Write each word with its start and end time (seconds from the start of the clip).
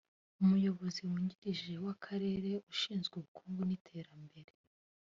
umuyobozi 0.41 0.99
w’ungirije 1.07 1.73
w’Akarere 1.85 2.51
ushinzwe 2.73 3.13
ubukungu 3.17 3.61
n’iterambere 3.65 4.53